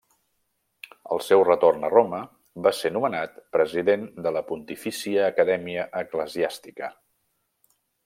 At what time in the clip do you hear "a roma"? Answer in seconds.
1.89-2.21